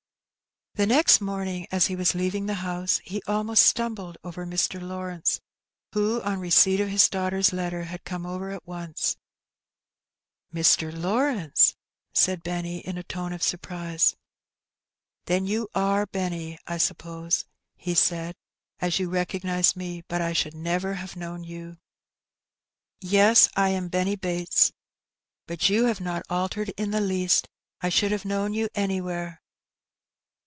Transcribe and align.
The 0.75 0.87
next 0.87 1.19
morning, 1.19 1.67
as 1.69 1.87
he 1.87 1.97
was 1.97 2.15
leaving 2.15 2.45
the 2.45 2.53
house, 2.63 3.01
he 3.03 3.19
^^most 3.27 3.57
stumbled 3.57 4.17
over 4.23 4.45
Mr. 4.45 4.81
Lawrence, 4.81 5.41
who 5.93 6.21
on 6.23 6.39
receipt 6.39 6.79
of 6.79 6.87
is 6.91 7.09
daughter's 7.09 7.51
letter 7.51 7.83
had 7.83 8.05
come 8.05 8.25
over 8.25 8.51
at 8.51 8.65
once." 8.65 9.17
Mr. 10.55 10.89
Lawrence!" 10.97 11.75
said 12.13 12.41
Benny, 12.41 12.79
in 12.79 12.97
a 12.97 13.03
tone 13.03 13.33
of 13.33 13.43
surprise. 13.43 14.15
'"Then 15.25 15.45
you 15.45 15.67
are 15.75 16.05
Benny, 16.05 16.57
I 16.65 16.77
suppose," 16.77 17.43
he 17.75 17.93
said, 17.93 18.33
''as 18.81 18.97
you 18.97 19.09
^recognize 19.09 19.75
me, 19.75 20.03
but 20.07 20.21
I 20.21 20.31
should 20.31 20.55
never 20.55 20.93
have 20.93 21.17
known 21.17 21.43
you." 21.43 21.79
"Yes, 23.01 23.49
I. 23.57 23.69
am 23.69 23.89
Benny 23.89 24.15
Bates, 24.15 24.71
but 25.47 25.67
you 25.67 25.83
have 25.85 25.99
not 25.99 26.23
altered 26.29 26.69
in 26.69 26.91
the 26.91 27.01
least; 27.01 27.49
I 27.81 27.89
should 27.89 28.13
have 28.13 28.23
known 28.23 28.53
you 28.53 28.69
anywhere." 28.73 29.39